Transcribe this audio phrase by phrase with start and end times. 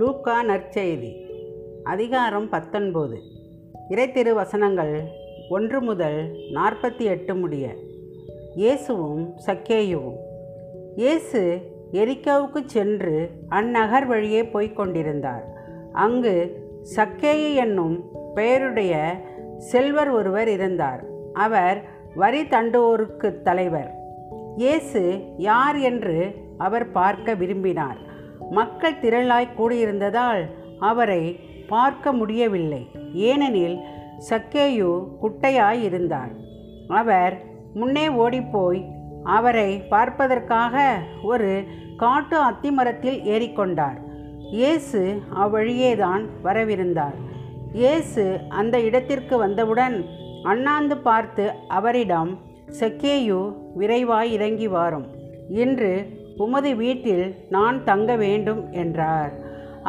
[0.00, 1.10] லூக்கா நற்செய்தி
[1.84, 3.16] அதிகாரம் பத்தொன்பது.
[3.88, 5.00] இறைத்திரு வசனங்கள்
[5.48, 7.74] ஒன்று முதல் நாற்பத்தி எட்டு முடிய.
[8.54, 10.18] இயேசுவும் சக்கேயுவும்
[10.96, 11.60] இயேசு
[11.92, 15.44] எரிக்காவுக்கு சென்று அந்நகர் வழியே போய்க் கொண்டிருந்தார்.
[15.92, 19.14] அங்கு சக்கேயு என்னும் பெயருடைய
[19.56, 21.04] செல்வர் ஒருவர் இருந்தார்.
[21.32, 21.80] அவர்
[22.14, 23.90] வரி தண்டுவோருக்கு தலைவர்.
[24.56, 28.08] இயேசு யார் என்று அவர் பார்க்க விரும்பினார்.
[28.58, 30.42] மக்கள் திரளாய் கூடியிருந்ததால்
[30.90, 31.22] அவரை
[31.72, 32.82] பார்க்க முடியவில்லை.
[33.30, 33.76] ஏனெனில்
[34.30, 34.90] சக்கேயு
[35.22, 36.32] குட்டையாயிருந்தார்
[37.00, 37.34] அவர்
[37.74, 38.80] முன்னே ஓடிப்போய்
[39.36, 40.76] அவரை பார்ப்பதற்காக
[41.22, 41.50] ஒரு
[41.96, 43.98] காட்டு அத்திமரத்தில் ஏறிக்கொண்டார்.
[44.58, 45.00] இயேசு
[45.42, 47.16] அவ்வழியேதான் வரவிருந்தார்.
[47.72, 48.24] இயேசு
[48.60, 49.96] அந்த இடத்திற்கு வந்தவுடன்
[50.42, 52.30] அண்ணாந்து பார்த்து அவரிடம்
[52.80, 53.40] செக்கேயு
[53.80, 55.06] விரைவாய் இறங்கி வாரும்.
[55.62, 55.92] இன்று
[56.44, 59.32] உமது வீட்டில் நான் தங்க வேண்டும் என்றார்.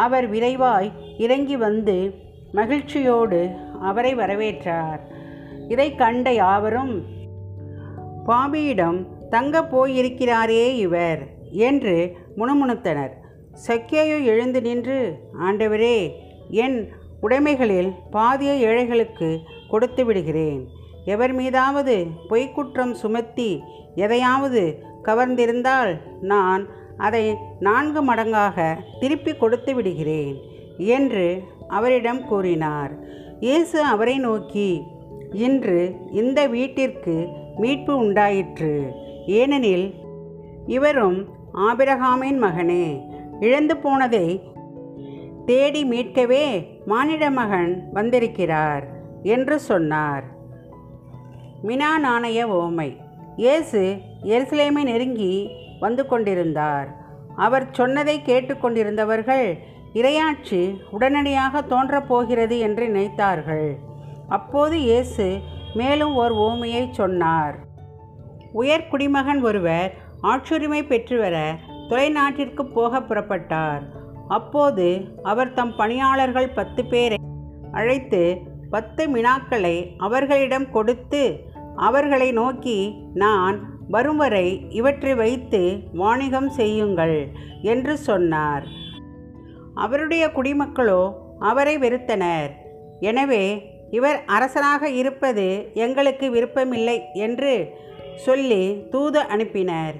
[0.06, 1.98] அவர் விரைவாய் இறங்கி வந்து
[2.52, 3.42] மகிழ்ச்சியோடு
[3.82, 5.02] அவரை வரவேற்றார்.
[5.68, 6.94] இதை கண்ட யாவரும்
[8.28, 9.00] பாபியிடம்
[9.30, 11.22] தங்கப் போயிருக்கிறாரே இவர்
[11.68, 11.96] என்று
[12.38, 13.14] முணுமுணுத்தனர்.
[13.68, 15.00] சக்கேயு எழுந்து நின்று
[15.42, 15.98] ஆண்டவரே
[16.64, 16.78] என்
[17.22, 19.30] உடைமைகளில் பாதிய ஏழைகளுக்கு
[19.70, 20.64] கொடுத்து விடுகிறேன்.
[21.06, 23.64] எவர் மீதாவது பொய்க்குற்றம் சுமத்தி
[23.96, 30.38] எதையாவது கவர்ந்திருந்தால் நான் அதை நான்கு மடங்காக திருப்பி கொடுத்து விடுகிறேன்
[30.78, 32.92] என்று அவரிடம் கூறினார்.
[33.40, 34.82] இயேசு அவரை நோக்கி
[35.32, 37.28] இன்று இந்த வீட்டிற்கு
[37.58, 38.94] மீட்பு உண்டாயிற்று.
[39.26, 39.94] ஏனெனில்
[40.66, 43.02] இவரும் ஆபிரகாமின் மகனே.
[43.40, 44.44] இழந்து போனதை
[45.46, 48.88] தேடி மீட்கவே மானிட மகன் வந்திருக்கிறார்
[49.24, 50.40] என்று சொன்னார்.
[51.68, 52.90] மினா நாணய ஓமை.
[53.36, 53.82] இயேசு
[54.24, 55.34] எருசலேமை நெருங்கி
[55.80, 56.88] வந்து கொண்டிருந்தார்.
[57.36, 59.48] அவர் சொன்னதை கேட்டுக்கொண்டிருந்தவர்கள்
[59.94, 60.62] இரையாட்சி
[60.92, 63.70] உடனடியாக தோன்றப் போகிறது என்று நினைத்தார்கள்.
[64.28, 65.28] அப்போது இயேசு
[65.74, 67.56] மேலும் ஓர் ஓமையை சொன்னார்.
[68.52, 71.38] உயர் குடிமகன் ஒருவர் ஆட்சுரிமை பெற்று வர
[71.90, 73.84] தொலைநாட்டிற்கு போக புறப்பட்டார்.
[74.28, 74.88] அப்போது
[75.24, 77.18] அவர் தம் பணியாளர்கள் பத்து பேரை
[77.72, 78.24] அழைத்து
[78.70, 81.24] பத்து மினாக்களை அவர்களிடம் கொடுத்து
[81.88, 82.80] அவர்களை நோக்கி
[83.24, 83.58] நான்
[83.96, 84.48] வரும் வரை
[84.80, 85.62] இவற்றை வைத்து
[86.02, 87.18] வாணிகம் செய்யுங்கள்
[87.74, 88.66] என்று சொன்னார்.
[89.84, 91.02] அவருடைய குடிமக்களோ
[91.50, 92.52] அவரை வெறுத்தனர்.
[93.10, 93.44] எனவே
[93.98, 95.46] இவர் அரசனாக இருப்பது
[95.86, 97.54] எங்களுக்கு விருப்பமில்லை என்று
[98.26, 99.96] சொல்லி தூது அனுப்பினர்.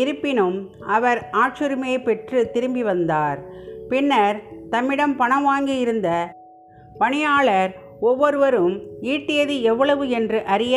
[0.00, 0.58] இருப்பினும்
[0.96, 3.40] அவர் ஆட்சுரிமையை பெற்று திரும்பி வந்தார்.
[3.90, 4.38] பின்னர்
[4.70, 6.10] தம்மிடம் பணம் வாங்கியிருந்த
[7.00, 8.74] பணியாளர் ஒவ்வொருவரும்
[9.12, 10.76] ஈட்டியது எவ்வளவு என்று அறிய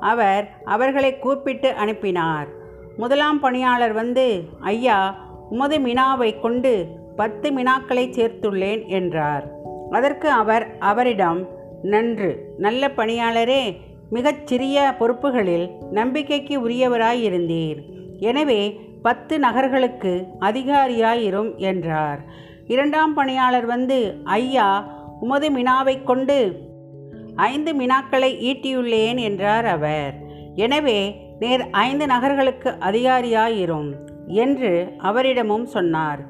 [0.00, 2.48] அவர் அவர்களை கூப்பிட்டு அனுப்பினார்.
[2.96, 5.14] முதலாம் பணியாளர் வந்து ஐயா
[5.50, 6.86] உமது மினாவை கொண்டு
[7.16, 9.44] பத்து மினாக்களை சேர்த்துள்ளேன் என்றார்.
[9.90, 11.48] அதற்கு அவர் அவரிடம்
[11.82, 12.54] நன்று.
[12.58, 13.76] நல்ல பணியாளரே
[14.10, 17.78] மிகச் சிறிய பொறுப்புகளில் நம்பிக்கைக்கு உரியவராயிருந்தீர்.
[18.18, 22.20] எனவே பத்து நகர்களுக்கு அதிகாரியாயிரும் என்றார்.
[22.66, 26.65] இரண்டாம் பணியாளர் வந்து ஐயா உமது மினாவை கொண்டு
[27.36, 30.14] ஐந்து மினாக்களை ஈட்டியுள்ளேன் என்றார் அவர்.
[30.54, 30.98] எனவே
[31.38, 33.90] நேர் ஐந்து நகர்களுக்கு அதிகாரியாயிரும்
[34.26, 36.20] என்று அவரிடமும் சொன்னார்.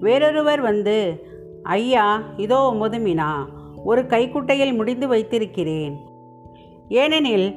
[0.00, 0.96] வேறொருவர் வந்து
[1.62, 3.32] ஐயா இதோ உமது மினா
[3.84, 5.94] ஒரு கைக்குட்டையில் முடிந்து வைத்திருக்கிறேன்.
[6.88, 7.48] ஏனெனில்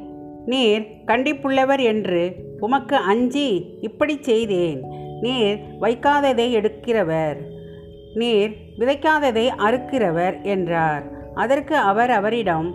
[0.45, 2.21] நீர் கண்டிப்புள்ளவர் என்று
[2.59, 4.81] உமக்கு அஞ்சி இப்படி செய்தேன்.
[5.21, 7.39] நீர் வைக்காததை எடுக்கிறவர்
[8.13, 11.03] நீர் விதைக்காததை அறுக்கிறவர் என்றார்.
[11.33, 12.69] அதற்கு அவர் அவரிடம்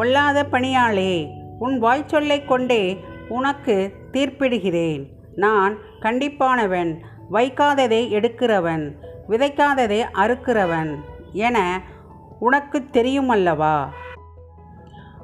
[0.00, 1.28] கொள்ளாத பணியாளே
[1.58, 5.06] உன் வாய்ச்சொல்லைக் கொண்டே உனக்கு தீர்ப்பிடுகிறேன்.
[5.34, 6.96] நான் கண்டிப்பானவன்
[7.32, 8.92] வைக்காததை எடுக்கிறவன்
[9.28, 10.94] விதைக்காததை அறுக்கிறவன்
[11.32, 11.80] என
[12.38, 13.88] உனக்கு தெரியுமல்லவா?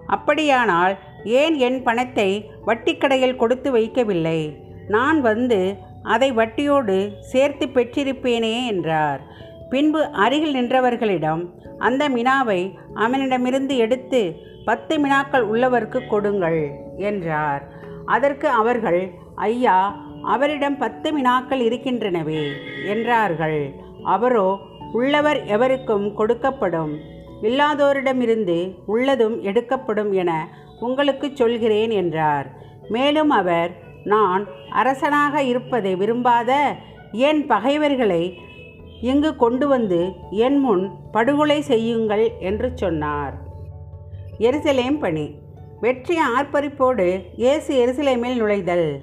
[0.06, 4.56] அப்படியானால் ஏன் என் பணத்தை வட்டிக்கடையில் கொடுத்து வைக்கவில்லை?
[4.88, 9.20] நான் வந்து அதை வட்டியோடு சேர்த்து பெற்றிருப்பேனே என்றார்.
[9.68, 11.42] பின்பு அருகில் நின்றவர்களிடம்
[11.78, 12.60] அந்த மினாவை
[12.94, 14.20] அவனிடமிருந்து எடுத்து
[14.64, 16.60] பத்து மினாக்கள் உள்ளவருக்கு கொடுங்கள்
[17.08, 17.62] என்றார்.
[18.06, 19.00] அதற்கு அவர்கள்
[19.48, 19.78] ஐயா
[20.22, 22.44] அவரிடம் பத்து மினாக்கள் இருக்கின்றனவே
[22.86, 23.60] என்றார்கள்.
[24.14, 24.46] அவரோ
[24.92, 26.92] உள்ளவர் எவருக்கும் கொடுக்கப்படும்
[27.42, 30.32] இல்லாதோரிடமிருந்து உள்ளதும் எடுக்கப்படும் என
[30.80, 32.46] உங்களுக்கு சொல்கிறேன் என்றார்.
[32.88, 33.70] மேலும் அவர்
[34.04, 36.52] நான் அரசனாக இருப்பதை விரும்பாத
[37.28, 38.22] என் பகைவர்களை
[39.00, 43.34] இங்கு கொண்டு வந்து என் முன் படுகொலை செய்யுங்கள் என்று சொன்னார்.
[44.38, 45.34] எருசலேம் பணி.
[45.80, 49.02] வெற்றி ஆர்ப்பரிப்போடு இயேசு எருசலேமில் நுழைதல்.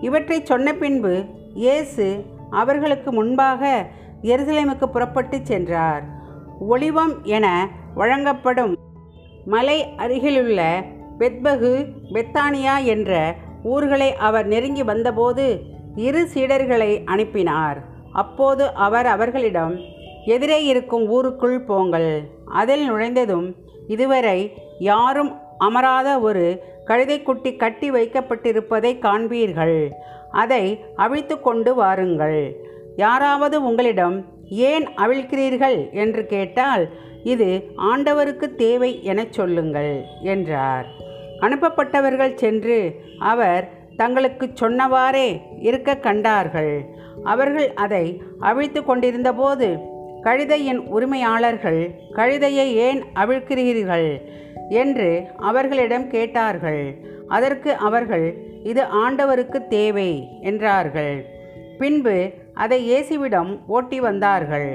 [0.00, 3.86] இவற்றை சொன்ன பின்பு இயேசு அவர்களுக்கு முன்பாக
[4.22, 6.04] எருசலேமுக்கு புறப்பட்டு சென்றார்.
[6.68, 8.74] ஒளிவம் என வழங்கப்படும்.
[9.44, 10.84] மலை அருகிலுள்ள
[11.18, 15.64] பெத்பகு பெத்தானியா என்ற ஊர்களை அவர் நெருங்கி வந்தபோது
[15.96, 17.89] இரு சீடர்களை அனுப்பினார்.
[18.12, 19.80] அப்போது அவர் அவர்களிடம்
[20.26, 22.20] எதிரே இருக்கும் ஊருக்குள் போங்கள்.
[22.46, 23.54] அதில் நுழைந்ததும்
[23.88, 29.88] இதுவரை யாரும் அமராத ஒரு கழுதைக்குட்டி கட்டி வைக்கப்பட்டிருப்பதை காண்பீர்கள்.
[30.30, 32.56] அதை அவிழ்த்து கொண்டு வாருங்கள்.
[32.96, 36.88] யாராவது உங்களிடம் ஏன் அவிழ்க்கிறீர்கள் என்று கேட்டால்
[37.24, 40.86] இது ஆண்டவருக்கு தேவை எனச் சொல்லுங்கள் என்றார்.
[41.40, 43.68] அனுப்பப்பட்டவர்கள் சென்று அவர்
[44.00, 45.28] தங்களுக்கு சொன்னவாறே
[45.68, 46.74] இருக்க கண்டார்கள்.
[47.32, 48.04] அவர்கள் அதை
[48.50, 49.68] அவிழ்த்து கொண்டிருந்தபோது
[50.26, 51.80] கழுதையின் உரிமையாளர்கள்
[52.18, 54.08] கழுதையை ஏன் அவிழ்க்கிறீர்கள்
[54.82, 55.10] என்று
[55.50, 56.82] அவர்களிடம் கேட்டார்கள்.
[57.36, 58.26] அதற்கு அவர்கள்
[58.70, 60.10] இது ஆண்டவருக்கு தேவை
[60.50, 61.14] என்றார்கள்.
[61.80, 62.16] பின்பு
[62.62, 64.70] அதை இயேசுவிடம் ஓட்டி வந்தார்கள்.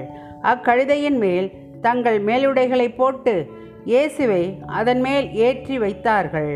[0.51, 1.47] அக்கழுதையின் மேல்
[1.85, 3.35] தங்கள் மேலுடைகளை போட்டு
[3.91, 4.43] இயேசுவை
[4.79, 6.53] அதன் மேல் ஏற்றி வைத்தார்கள்.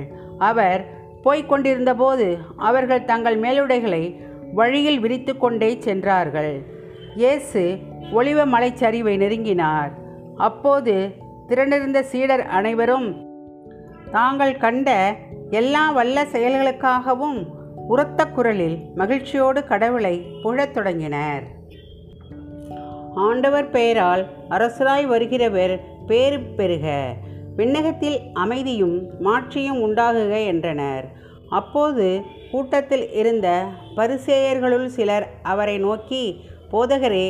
[0.49, 0.81] அவர்
[1.23, 4.03] போய்க் கொண்டிருந்தபோது அவர்கள் தங்கள் மேலுடைகளை
[4.53, 6.53] வழியில் விரித்து கொண்டே சென்றார்கள்.
[7.15, 7.77] இயேசு
[8.13, 9.91] ஒளிவ மலைச்சரிவை நெருங்கினார்.
[10.37, 10.93] அப்போது
[11.47, 13.09] திரண்டிருந்த சீடர் அனைவரும்
[14.11, 14.89] தாங்கள் கண்ட
[15.49, 17.39] எல்லா வல்ல செயல்களுக்காகவும்
[17.87, 21.43] உரத்த குரலில் மகிழ்ச்சியோடு கடவுளை புழத் தொடங்கினர்.
[23.15, 26.87] ஆண்டவர் பெயரால் அரசராய் வருகிறவர் பேரு பெறுக.
[27.59, 31.05] விண்ணகத்தில் அமைதியும் மாட்சியும் உண்டாகுக என்றனர்.
[31.59, 32.05] அப்போது
[32.51, 33.47] கூட்டத்தில் இருந்த
[33.97, 36.23] பரிசேயர்களுள் சிலர் அவரை நோக்கி
[36.71, 37.25] போதகரே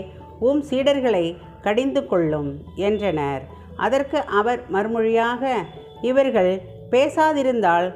[0.48, 1.26] உம் சீடர்களை
[1.62, 2.52] கடிந்து கொள்ளும்
[2.88, 3.44] என்றனர்.
[3.86, 5.52] அதற்கு அவர் மறுமொழியாக
[6.02, 6.54] இவர்கள்
[6.94, 7.88] பேசாதிருந்தால்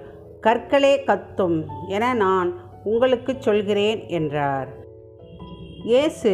[0.46, 1.58] கற்களே கத்தும்
[1.96, 2.50] என நான்
[2.84, 4.70] உங்களுக்கு சொல்கிறேன் என்றார்.
[5.92, 6.34] இயேசு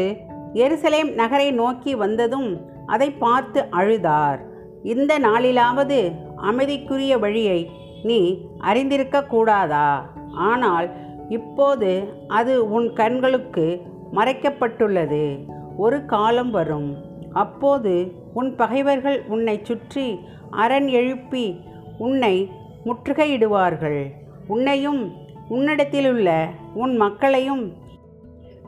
[0.63, 2.49] எருசலேம் நகரை நோக்கி வந்ததும்
[2.93, 4.39] அதை பார்த்து அழுதார்.
[4.83, 7.71] இந்த நாளிலாவது அமைதிக்குரிய வழியை
[8.03, 10.89] நீ அறிந்திருக்க கூடாதா ஆனால்
[11.29, 13.81] இப்போது அது உன் கண்களுக்கு
[14.13, 15.37] மறைக்கப்பட்டுள்ளது.
[15.77, 16.95] ஒரு காலம் வரும்.
[17.33, 21.59] அப்போது உன் பகைவர்கள் உன்னை சுற்றி அரண் எழுப்பி
[21.97, 22.51] உன்னை
[22.85, 24.05] முற்றுகையிடுவார்கள்.
[24.47, 25.13] உன்னையும்
[25.49, 27.73] உன்னிடத்திலுள்ள உன் மக்களையும்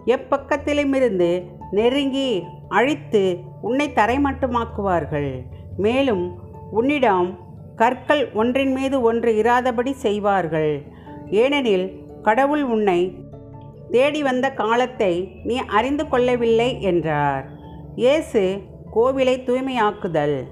[0.06, 5.42] எப்பக்கத்திலுமிருந்து நெருங்கி அழித்து உன்னை தரைமட்டமாக்குவார்கள்.
[5.78, 6.40] மேலும்
[6.72, 7.40] உன்னிடம்
[7.76, 10.82] கற்கள் ஒன்றின் மீது ஒன்று இராதபடி செய்வார்கள்.
[11.30, 13.18] ஏனெனில் கடவுள் உன்னை
[13.92, 17.46] தேடி வந்த காலத்தை நீ அறிந்து கொள்ளவில்லை என்றார்.
[17.96, 18.62] இயேசு
[18.96, 20.44] கோவிலை தூய்மையாக்குதல்.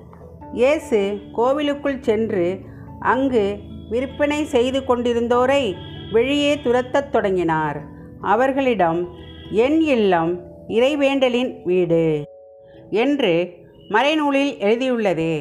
[0.54, 2.60] இயேசு கோவிலுக்குள் சென்று
[3.00, 3.57] அங்கு
[3.89, 5.75] விற்பனை செய்து கொண்டிருந்தோரை
[6.12, 7.81] வெளியே துரத்தத் தொடங்கினார்.
[8.21, 9.10] அவர்களிடம்
[9.51, 12.25] என் இல்லம் இறைவேண்டலின் வீடு
[12.89, 13.58] என்று
[13.94, 15.36] மறைநூலில் எழுதியுள்ளதே.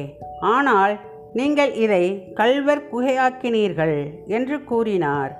[0.53, 0.93] ஆனால்
[1.39, 2.03] நீங்கள் இதை
[2.39, 3.97] கல்வர் குகையாக்கினீர்கள்
[4.37, 5.33] என்று கூறினார்.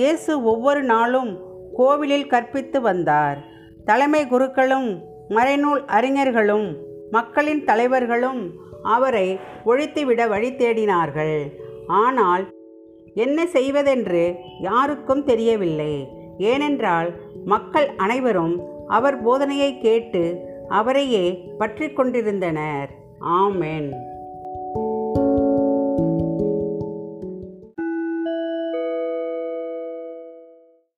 [0.00, 1.32] இயேசு ஒவ்வொரு நாளும்
[1.78, 3.38] கோவிலில் கற்பித்து வந்தார்.
[3.84, 4.90] தலைமை குருக்களும்
[5.36, 6.68] மறைநூல் அறிஞர்களும்
[7.16, 8.42] மக்களின் தலைவர்களும்
[8.94, 9.26] அவரை
[9.70, 11.36] ஒழித்துவிட வழி தேடினார்கள்.
[12.02, 12.44] ஆனால்
[13.24, 14.22] என்ன செய்வதென்று
[14.68, 15.94] யாருக்கும் தெரியவில்லை.
[16.52, 17.10] ஏனென்றால்
[17.52, 18.54] மக்கள் அனைவரும்
[18.96, 20.22] அவர் போதனையை கேட்டு
[20.72, 21.24] அவரையே
[21.58, 22.90] பற்றி கொண்டிருந்தனர்.
[23.20, 23.88] ஆமேன்.